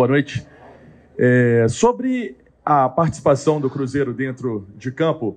[0.00, 0.46] Boa noite.
[1.18, 5.36] É, sobre a participação do Cruzeiro dentro de campo,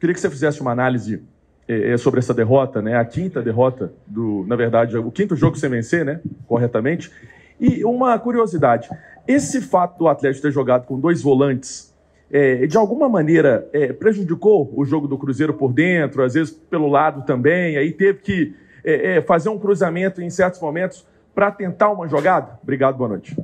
[0.00, 1.22] queria que você fizesse uma análise
[1.68, 2.96] é, é, sobre essa derrota, né?
[2.96, 6.22] A quinta derrota do, na verdade, o quinto jogo sem vencer, né?
[6.46, 7.12] Corretamente.
[7.60, 8.88] E uma curiosidade:
[9.28, 11.94] esse fato do Atlético ter jogado com dois volantes,
[12.30, 16.88] é, de alguma maneira é, prejudicou o jogo do Cruzeiro por dentro, às vezes pelo
[16.88, 17.76] lado também.
[17.76, 22.58] Aí teve que é, é, fazer um cruzamento em certos momentos para tentar uma jogada?
[22.62, 23.36] Obrigado, boa noite.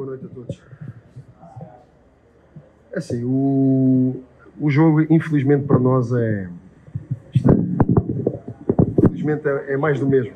[0.00, 0.62] Boa noite a todos.
[2.90, 4.22] É assim, o,
[4.58, 6.48] o jogo, infelizmente, para nós é.
[9.04, 10.32] Infelizmente, é, é mais do mesmo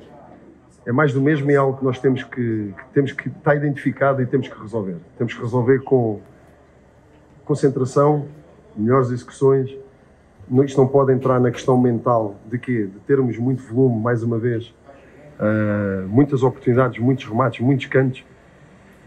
[0.84, 3.56] é mais do mesmo e é algo que nós temos que, que temos que estar
[3.56, 4.96] identificado e temos que resolver.
[5.16, 6.20] Temos que resolver com
[7.46, 8.26] concentração,
[8.76, 9.74] melhores execuções.
[10.62, 12.84] Isto não pode entrar na questão mental de quê?
[12.84, 14.74] De termos muito volume, mais uma vez,
[15.40, 18.22] uh, muitas oportunidades, muitos remates, muitos cantos.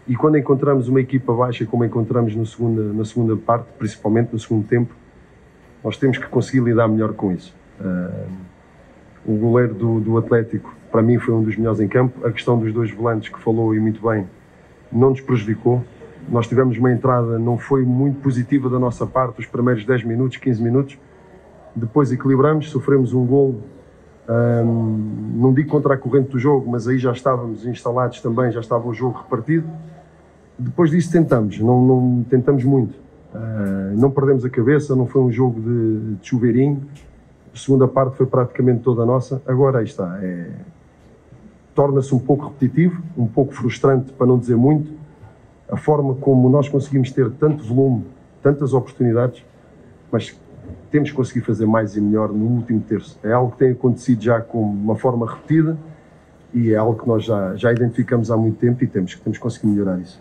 [0.08, 4.38] E quando encontramos uma equipa baixa, como encontramos na segunda, na segunda parte, principalmente no
[4.38, 4.94] segundo tempo,
[5.84, 7.54] nós temos que conseguir lidar melhor com isso.
[7.78, 8.28] Uh,
[9.26, 12.26] o goleiro do, do Atlético para mim foi um dos melhores em campo.
[12.26, 14.26] A questão dos dois volantes que falou e muito bem
[14.90, 15.84] não nos prejudicou.
[16.28, 20.38] Nós tivemos uma entrada, não foi muito positiva da nossa parte, os primeiros 10 minutos,
[20.38, 20.98] 15 minutos.
[21.76, 23.62] Depois equilibramos, sofremos um gol,
[24.28, 28.60] hum, não digo contra a corrente do jogo, mas aí já estávamos instalados também, já
[28.60, 29.68] estava o jogo repartido.
[30.58, 32.94] Depois disso tentamos, não, não tentamos muito.
[33.32, 36.82] Uh, não perdemos a cabeça, não foi um jogo de, de chuveirinho.
[37.54, 39.40] A segunda parte foi praticamente toda nossa.
[39.46, 40.50] Agora aí está, é,
[41.74, 44.92] torna-se um pouco repetitivo, um pouco frustrante, para não dizer muito,
[45.70, 48.04] a forma como nós conseguimos ter tanto volume,
[48.42, 49.44] tantas oportunidades,
[50.10, 50.36] mas
[50.90, 53.18] temos que conseguir fazer mais e melhor no último terço.
[53.22, 55.78] É algo que tem acontecido já com uma forma repetida
[56.52, 59.42] e é algo que nós já, já identificamos há muito tempo e temos, temos que
[59.42, 60.20] conseguir melhorar isso.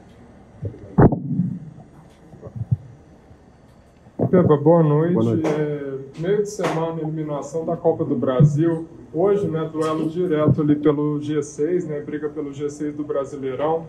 [4.30, 5.14] Pepa, boa noite.
[5.14, 5.48] Boa noite.
[5.48, 8.86] É, meio de semana, eliminação da Copa do Brasil.
[9.14, 13.86] Hoje, né, duelo direto ali pelo G6, né, briga pelo G6 do Brasileirão.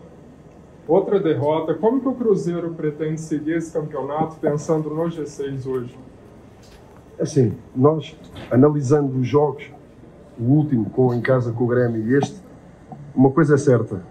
[0.87, 1.73] Outra derrota.
[1.73, 5.97] Como que o Cruzeiro pretende seguir esse campeonato pensando no G6 hoje?
[7.19, 8.15] Assim, nós
[8.49, 9.65] analisando os jogos,
[10.39, 12.41] o último com em casa com o Grêmio e este,
[13.13, 14.01] uma coisa é certa.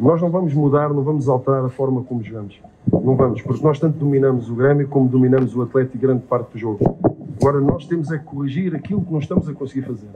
[0.00, 2.58] Nós não vamos mudar, não vamos alterar a forma como jogamos.
[2.90, 6.58] Não vamos, porque nós tanto dominamos o Grêmio como dominamos o Atlético grande parte do
[6.58, 6.98] jogo.
[7.38, 10.08] Agora nós temos a corrigir aquilo que não estamos a conseguir fazer,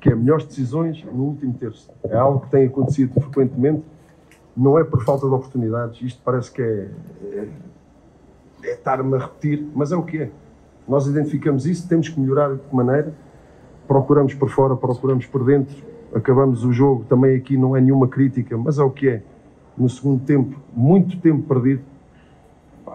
[0.00, 1.90] que é melhores decisões no último terço.
[2.04, 3.82] É algo que tem acontecido frequentemente,
[4.56, 6.88] não é por falta de oportunidades, isto parece que é,
[7.32, 7.48] é,
[8.62, 10.30] é estar-me a repetir, mas é o que é.
[10.86, 13.12] Nós identificamos isso, temos que melhorar de que maneira,
[13.88, 15.76] procuramos por fora, procuramos por dentro,
[16.14, 19.22] acabamos o jogo, também aqui não é nenhuma crítica, mas é o que é.
[19.76, 21.82] No segundo tempo, muito tempo perdido,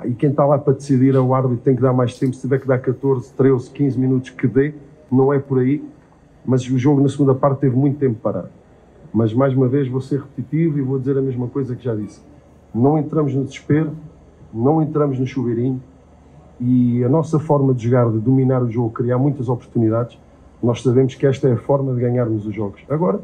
[0.05, 2.33] e quem está lá para decidir é o árbitro, tem que dar mais tempo.
[2.33, 4.73] Se tiver que dar 14, 13, 15 minutos, que dê,
[5.11, 5.83] não é por aí.
[6.45, 8.49] Mas o jogo na segunda parte teve muito tempo parado.
[9.13, 11.93] Mas mais uma vez vou ser repetitivo e vou dizer a mesma coisa que já
[11.93, 12.21] disse.
[12.73, 13.91] Não entramos no desespero,
[14.53, 15.81] não entramos no chuveirinho
[16.59, 20.17] e a nossa forma de jogar, de dominar o jogo, criar muitas oportunidades,
[20.61, 22.81] nós sabemos que esta é a forma de ganharmos os jogos.
[22.89, 23.19] Agora,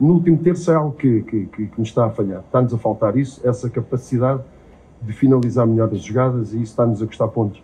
[0.00, 2.40] no último terço é algo que, que, que, que nos está a falhar.
[2.40, 4.42] Está-nos a faltar isso, essa capacidade
[5.02, 7.62] de finalizar melhor as jogadas e isso está-nos a custar pontos.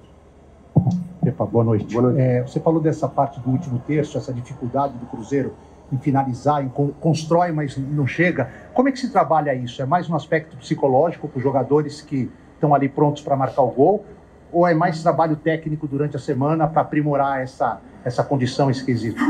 [1.25, 1.93] Epa, boa noite.
[1.93, 2.21] Boa noite.
[2.21, 5.53] É, você falou dessa parte do último terço, essa dificuldade do Cruzeiro
[5.93, 6.69] em finalizar, em
[7.01, 8.51] constrói, mas não chega.
[8.73, 9.81] Como é que se trabalha isso?
[9.81, 13.71] É mais um aspecto psicológico para os jogadores que estão ali prontos para marcar o
[13.71, 14.05] gol?
[14.55, 19.21] Ou é mais trabalho técnico durante a semana para aprimorar essa, essa condição esquisita?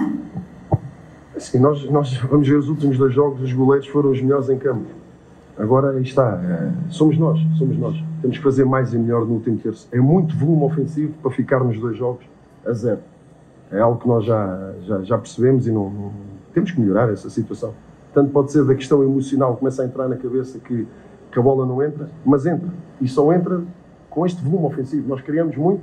[1.35, 4.59] Assim, nós, nós vamos ver os últimos dois jogos, os goleiros foram os melhores em
[4.59, 4.85] campo
[5.57, 7.95] Agora está, é, somos nós, somos nós.
[8.21, 9.89] Temos que fazer mais e melhor no último terço.
[9.93, 12.25] É muito volume ofensivo para ficar nos dois jogos
[12.67, 12.99] a zero.
[13.71, 16.13] É algo que nós já, já, já percebemos e não, não,
[16.53, 17.73] temos que melhorar essa situação.
[18.13, 20.89] Tanto pode ser da questão emocional, começa a entrar na cabeça que,
[21.31, 22.69] que a bola não entra, mas entra.
[23.01, 23.63] E só entra
[24.15, 25.09] com este volume ofensivo.
[25.09, 25.83] Nós criamos muito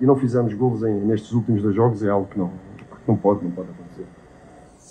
[0.00, 2.50] e não fizemos golos em, nestes últimos dois jogos, é algo que não,
[3.06, 4.06] não pode, não pode acontecer.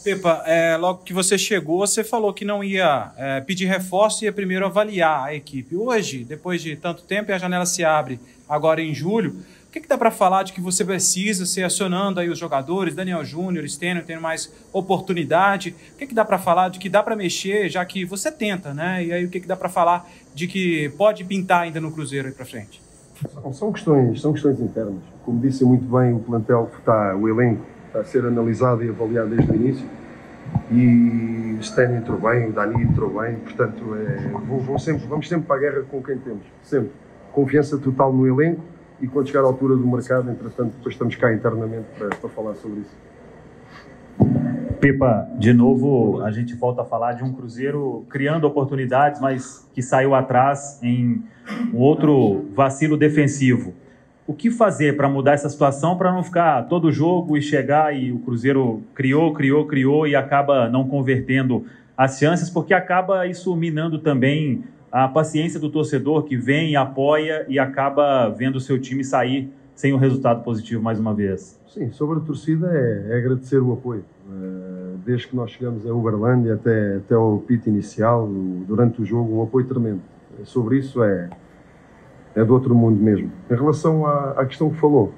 [0.01, 4.31] Pepa, é, logo que você chegou, você falou que não ia é, pedir reforço, ia
[4.31, 5.75] primeiro avaliar a equipe.
[5.75, 8.17] Hoje, depois de tanto tempo, e a janela se abre
[8.47, 9.35] agora em julho,
[9.69, 12.95] o que, que dá para falar de que você precisa ser acionando aí os jogadores,
[12.95, 15.75] Daniel Júnior, Stênio, tendo mais oportunidade?
[15.93, 18.73] O que, que dá para falar de que dá para mexer, já que você tenta,
[18.73, 19.05] né?
[19.05, 22.29] E aí o que, que dá para falar de que pode pintar ainda no Cruzeiro
[22.29, 22.81] aí para frente?
[23.53, 25.03] São questões, são questões internas.
[25.23, 29.29] Como disse muito bem, o plantel está, o elenco está a ser analisado e avaliado
[29.29, 29.85] desde o início.
[30.71, 35.45] E o Stan entrou bem, o Dani entrou bem, portanto, é, vou sempre, vamos sempre
[35.45, 36.89] para a guerra com quem temos, sempre.
[37.31, 38.63] Confiança total no elenco
[39.01, 42.55] e quando chegar à altura do mercado, entretanto, depois estamos cá internamente para, para falar
[42.55, 43.09] sobre isso.
[44.79, 49.81] Pepa, de novo, a gente volta a falar de um Cruzeiro criando oportunidades, mas que
[49.81, 51.21] saiu atrás em
[51.73, 53.73] um outro vacilo defensivo.
[54.25, 58.11] O que fazer para mudar essa situação para não ficar todo jogo e chegar e
[58.11, 61.65] o Cruzeiro criou, criou, criou e acaba não convertendo
[61.97, 67.59] as chances, porque acaba isso minando também a paciência do torcedor que vem, apoia e
[67.59, 71.59] acaba vendo o seu time sair sem um resultado positivo mais uma vez.
[71.67, 74.03] Sim, sobre a torcida é, é agradecer o apoio.
[74.27, 78.27] Uh, desde que nós chegamos a Uberlândia até, até o pit inicial,
[78.67, 80.01] durante o jogo, um apoio tremendo.
[80.43, 81.29] Sobre isso é,
[82.35, 83.31] é do outro mundo mesmo.
[83.49, 85.13] Em relação à, à questão que falou,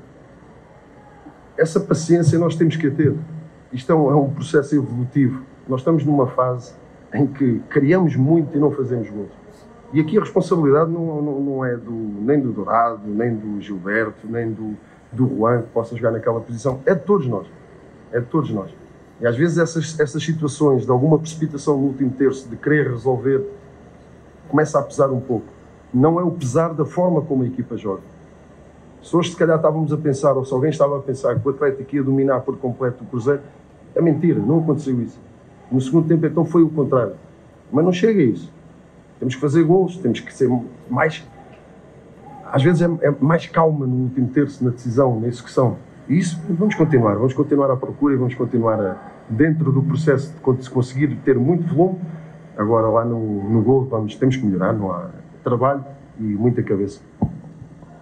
[1.58, 3.16] essa paciência nós temos que ter.
[3.72, 5.44] Isto é um, é um processo evolutivo.
[5.68, 6.74] Nós estamos numa fase
[7.14, 9.41] em que criamos muito e não fazemos muito.
[9.94, 14.26] E aqui a responsabilidade não, não, não, é do, nem do Dourado, nem do Gilberto,
[14.28, 14.78] nem do,
[15.12, 16.80] do Juan, que possa jogar naquela posição.
[16.86, 17.48] É de todos nós.
[18.12, 18.72] É de todos nós.
[19.20, 23.46] E às vezes essas, essas situações de alguma precipitação no último terço, de querer resolver,
[24.48, 25.46] começa a pesar um pouco.
[25.94, 28.02] Não é o pesar da forma como a equipa joga.
[29.04, 31.52] Se hoje, se calhar, estávamos a pensar, ou se alguém estava a pensar que o
[31.52, 33.42] Atlético ia dominar por completo o Cruzeiro,
[33.94, 35.20] é mentira, não aconteceu isso.
[35.72, 37.14] No segundo tempo, então, foi o contrário.
[37.72, 38.52] Mas não chega a isso.
[39.22, 40.50] Temos que fazer gols, temos que ser
[40.90, 41.24] mais.
[42.52, 45.78] Às vezes é, é mais calma no último terço, na decisão, na execução.
[46.10, 48.98] E isso vamos continuar, vamos continuar à procura e vamos continuar a,
[49.30, 52.00] dentro do processo de conseguir ter muito volume.
[52.58, 55.12] Agora lá no, no gol vamos, temos que melhorar, não há
[55.44, 55.86] trabalho
[56.20, 57.00] e muita cabeça.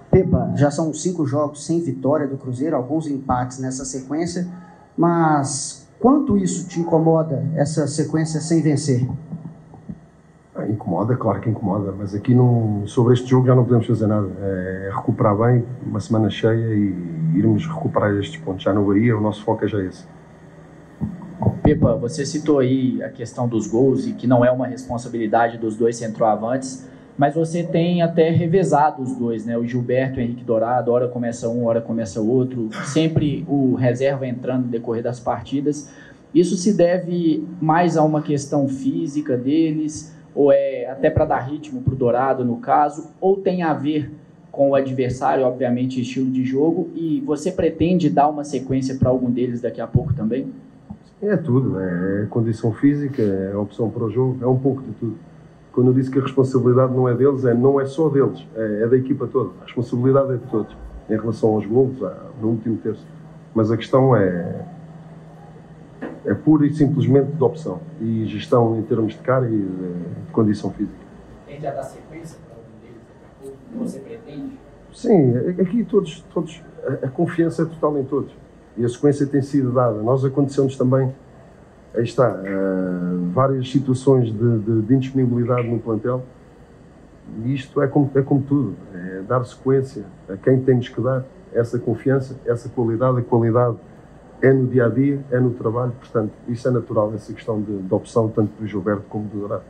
[0.10, 4.48] Pepa, já são cinco jogos sem vitória do Cruzeiro, alguns empates nessa sequência,
[4.98, 9.06] mas quanto isso te incomoda, essa sequência sem vencer?
[10.70, 14.28] Incomoda, claro que incomoda, mas aqui não, sobre este jogo já não podemos fazer nada.
[14.40, 16.94] É recuperar bem, uma semana cheia e
[17.36, 18.64] irmos recuperar estes pontos.
[18.64, 20.06] Já no Bahia, o nosso foco é já esse.
[21.64, 25.76] Pepa, você citou aí a questão dos gols e que não é uma responsabilidade dos
[25.76, 26.88] dois centroavantes,
[27.18, 29.58] mas você tem até revezado os dois, né?
[29.58, 34.26] O Gilberto e o Henrique Dourado, hora começa um, hora começa outro, sempre o reserva
[34.28, 35.90] entrando no decorrer das partidas.
[36.34, 41.82] Isso se deve mais a uma questão física deles, ou é até para dar ritmo
[41.82, 44.12] para o Dourado, no caso, ou tem a ver
[44.52, 49.30] com o adversário, obviamente, estilo de jogo, e você pretende dar uma sequência para algum
[49.30, 50.52] deles daqui a pouco também?
[51.22, 54.92] É tudo, é, é condição física, é opção para o jogo, é um pouco de
[54.94, 55.16] tudo.
[55.72, 58.84] Quando eu disse que a responsabilidade não é deles, é, não é só deles, é,
[58.84, 59.52] é da equipa toda.
[59.62, 60.76] A responsabilidade é de todos,
[61.10, 61.98] em relação aos golos,
[62.42, 63.06] no último terço.
[63.54, 64.66] Mas a questão é,
[66.26, 70.32] é pura e simplesmente de opção e gestão em termos de carga e de, de
[70.32, 70.98] condição física.
[71.46, 73.86] Tende a dar sequência para algum deles daqui a pouco?
[73.86, 74.60] Você pretende?
[74.94, 78.32] Sim, aqui todos, todos a, a, confiança é total em todos
[78.78, 80.02] e a sequência tem sido dada.
[80.02, 81.14] Nós acontecemos também,
[81.94, 86.24] aí está, uh, várias situações de, de, de, indisponibilidade no plantel
[87.44, 91.24] e isto é como, é como tudo, é dar sequência a quem temos que dar
[91.54, 93.78] essa confiança, essa qualidade, a qualidade
[94.42, 97.78] é no dia a dia, é no trabalho, portanto, isso é natural, essa questão de,
[97.78, 99.64] de opção, tanto do Gilberto como do Dourado.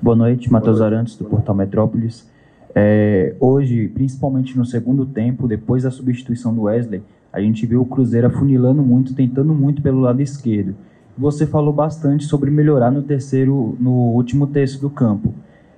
[0.00, 2.30] Boa noite, Matheus Arantes, do Portal Metrópolis.
[2.74, 7.86] É, hoje, principalmente no segundo tempo, depois da substituição do Wesley, a gente viu o
[7.86, 10.74] Cruzeiro afunilando muito, tentando muito pelo lado esquerdo.
[11.18, 15.34] Você falou bastante sobre melhorar no terceiro, no último terço do campo.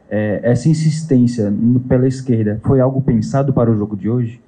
[0.09, 4.41] É, essa insistência no, pela esquerda foi algo pensado para o jogo de hoje?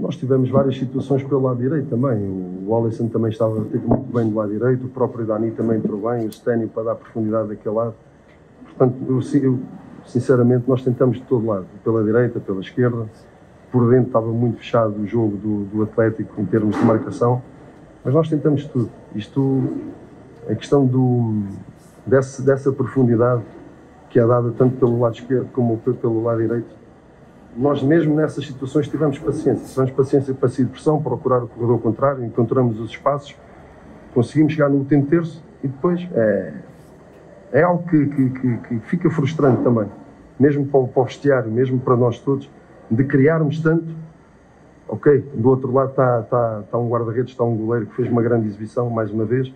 [0.00, 2.18] Nós tivemos várias situações pelo lado direito também.
[2.66, 6.26] O Alisson também estava muito bem do lado direito, o próprio Dani também entrou bem,
[6.26, 7.94] o Stênio para dar profundidade daquele lado.
[8.64, 9.58] Portanto, eu, eu,
[10.06, 13.06] sinceramente, nós tentamos de todo lado, pela direita, pela esquerda.
[13.70, 17.40] Por dentro estava muito fechado o jogo do, do Atlético em termos de marcação,
[18.04, 18.90] mas nós tentamos tudo.
[19.14, 19.62] Isto,
[20.48, 21.42] a questão do,
[22.06, 23.42] desse, dessa profundidade
[24.10, 26.81] que é dada tanto pelo lado esquerdo como pelo lado direito,
[27.56, 29.66] nós mesmo nessas situações tivemos paciência.
[29.66, 33.36] Tivemos paciência para sair de pressão, procurar o corredor contrário, encontramos os espaços,
[34.14, 36.52] conseguimos chegar no último terço e depois é,
[37.52, 39.86] é algo que, que, que, que fica frustrante também,
[40.38, 42.50] mesmo para o, para o vestiário, mesmo para nós todos,
[42.90, 44.02] de criarmos tanto.
[44.88, 48.20] Ok, do outro lado está, está, está um guarda-redes, está um goleiro que fez uma
[48.20, 49.52] grande exibição, mais uma vez,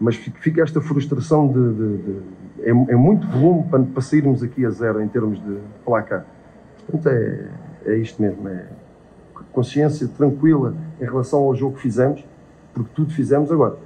[0.00, 1.72] mas fica esta frustração de.
[1.74, 2.22] de, de
[2.62, 6.24] é, é, muito volume para, para sairmos aqui a zero em termos de placar.
[6.86, 7.48] Portanto, é,
[7.86, 8.48] é isto mesmo.
[8.48, 8.66] É
[9.56, 12.22] consciência tranquila em relação ao jogo que fizemos,
[12.74, 13.76] porque tudo fizemos agora.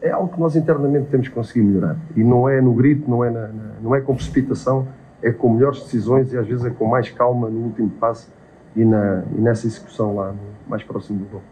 [0.00, 1.96] É algo que nós internamente temos que conseguir melhorar.
[2.14, 4.86] E não é no grito, não é, na, na, não é com precipitação,
[5.20, 8.32] é com melhores decisões e às vezes é com mais calma no último passo
[8.76, 10.38] e, na, e nessa execução lá, no,
[10.68, 11.42] mais próximo do gol.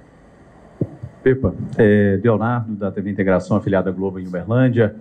[1.23, 4.95] Pepa, é, Leonardo, da TV Integração afiliada Globo em Uberlândia.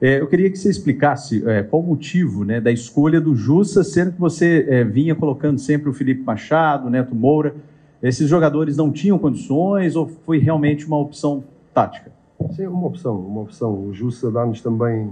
[0.00, 3.84] É, eu queria que você explicasse é, qual o motivo né, da escolha do Jussa,
[3.84, 7.54] sendo que você é, vinha colocando sempre o Felipe Machado, o Neto Moura.
[8.02, 12.12] Esses jogadores não tinham condições ou foi realmente uma opção tática?
[12.54, 13.72] Sim, uma opção, uma opção.
[13.72, 15.10] O Jussa dá-nos também.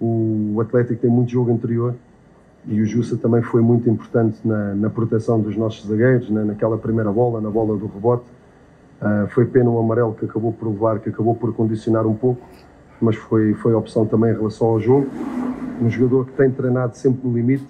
[0.00, 1.94] O Atlético tem muito jogo anterior
[2.66, 6.76] e o Jussa também foi muito importante na, na proteção dos nossos zagueiros, né, naquela
[6.76, 8.24] primeira bola, na bola do rebote.
[9.00, 12.42] Uh, foi pena o amarelo que acabou por levar, que acabou por condicionar um pouco,
[13.00, 15.08] mas foi, foi opção também em relação ao jogo.
[15.80, 17.66] Um jogador que tem treinado sempre no limite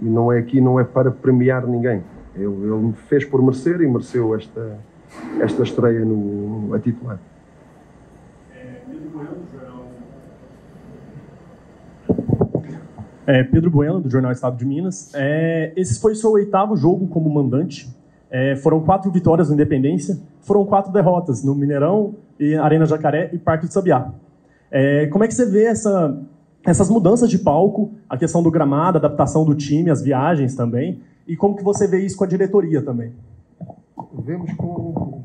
[0.00, 2.02] e não é aqui, não é para premiar ninguém.
[2.34, 4.78] Ele, ele fez por merecer e mereceu esta,
[5.40, 7.18] esta estreia no, a titular.
[13.24, 15.12] É, Pedro Bueno, do Jornal Estado de Minas.
[15.14, 17.88] É, esse foi seu oitavo jogo como mandante.
[18.28, 23.38] É, foram quatro vitórias no Independência, foram quatro derrotas no Mineirão, e Arena Jacaré e
[23.38, 24.10] Parque de Sabiá.
[24.72, 26.18] É, como é que você vê essa,
[26.64, 31.02] essas mudanças de palco, a questão do gramado, a adaptação do time, as viagens também,
[31.28, 33.12] e como que você vê isso com a diretoria também?
[34.24, 35.22] Vemos com,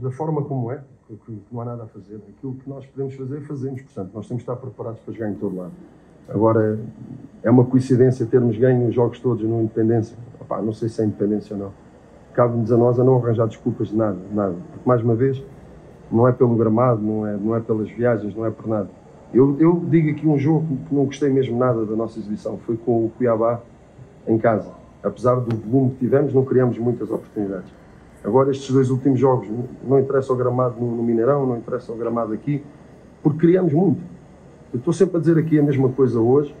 [0.00, 0.80] da forma como é,
[1.26, 2.20] que não há nada a fazer.
[2.28, 3.82] Aquilo que nós podemos fazer, fazemos.
[3.82, 5.72] Portanto, nós temos que estar preparados para jogar em todo lado.
[6.28, 6.78] Agora,
[7.42, 10.16] é uma coincidência termos ganho os jogos todos no Independência.
[10.62, 11.72] Não sei se é Independência ou não.
[12.32, 14.54] Cabe-nos a nós a não arranjar desculpas de nada, nada.
[14.72, 15.42] Porque, mais uma vez,
[16.10, 18.88] não é pelo gramado, não é, não é pelas viagens, não é por nada.
[19.32, 22.58] Eu, eu digo aqui um jogo que não gostei mesmo nada da nossa exibição.
[22.66, 23.60] Foi com o Cuiabá
[24.26, 24.72] em casa.
[25.02, 27.72] Apesar do volume que tivemos, não criamos muitas oportunidades.
[28.24, 29.48] Agora, estes dois últimos jogos,
[29.86, 32.62] não interessa o gramado no, no Mineirão, não interessa o gramado aqui,
[33.22, 34.00] porque criamos muito.
[34.72, 36.54] Eu estou sempre a dizer aqui a mesma coisa hoje,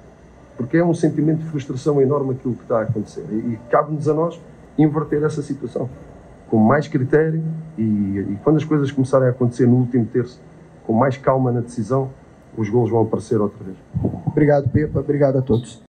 [0.56, 3.26] porque é um sentimento de frustração enorme aquilo que está a acontecer.
[3.30, 4.40] E, e cabe-nos a nós
[4.78, 5.90] inverter essa situação
[6.50, 7.42] com mais critério
[7.78, 10.40] e, e, quando as coisas começarem a acontecer no último terço,
[10.84, 12.10] com mais calma na decisão,
[12.56, 13.76] os gols vão aparecer outra vez.
[14.26, 14.98] Obrigado, Pepa.
[14.98, 15.89] Obrigado a todos.